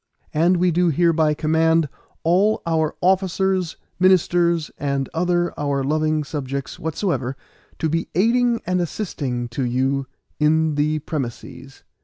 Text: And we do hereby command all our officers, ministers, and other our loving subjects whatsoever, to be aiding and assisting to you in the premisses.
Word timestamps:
And 0.33 0.57
we 0.57 0.71
do 0.71 0.89
hereby 0.89 1.35
command 1.35 1.87
all 2.23 2.63
our 2.65 2.95
officers, 3.01 3.77
ministers, 3.99 4.71
and 4.79 5.07
other 5.13 5.53
our 5.59 5.83
loving 5.83 6.23
subjects 6.23 6.79
whatsoever, 6.79 7.37
to 7.77 7.87
be 7.87 8.09
aiding 8.15 8.63
and 8.65 8.81
assisting 8.81 9.47
to 9.49 9.63
you 9.63 10.07
in 10.39 10.73
the 10.73 10.97
premisses. 11.05 11.83